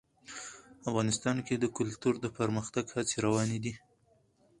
افغانستان 0.89 1.37
کې 1.45 1.55
د 1.57 1.65
کلتور 1.77 2.13
د 2.19 2.25
پرمختګ 2.37 2.85
هڅې 2.95 3.15
روانې 3.25 3.59
دي. 3.63 3.73